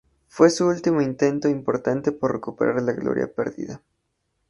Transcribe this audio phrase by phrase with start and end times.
[0.27, 3.83] Fue su último intento importante por recuperar la gloria perdida.